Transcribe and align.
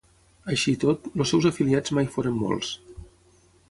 Així 0.53 0.73
i 0.77 0.79
tot, 0.85 1.05
els 1.25 1.33
seus 1.35 1.47
afiliats 1.51 1.97
mai 1.99 2.11
foren 2.17 2.43
molts. 2.43 2.77